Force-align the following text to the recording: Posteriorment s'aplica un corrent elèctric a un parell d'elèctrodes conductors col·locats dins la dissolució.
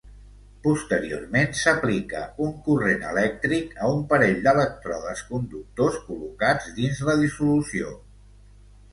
Posteriorment 0.61 1.51
s'aplica 1.57 2.21
un 2.45 2.55
corrent 2.67 3.03
elèctric 3.09 3.75
a 3.87 3.89
un 3.97 4.01
parell 4.13 4.39
d'elèctrodes 4.47 5.21
conductors 5.33 5.99
col·locats 6.07 6.71
dins 6.79 7.03
la 7.11 7.15
dissolució. 7.21 7.93